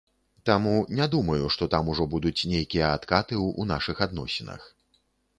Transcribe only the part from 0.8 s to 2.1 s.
не думаю, што там ужо